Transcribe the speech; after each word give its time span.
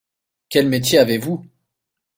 Quel 0.49 0.67
métier 0.67 0.97
avez-vous? 0.97 1.45